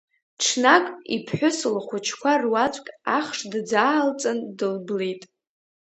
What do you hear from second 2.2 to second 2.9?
руаӡәк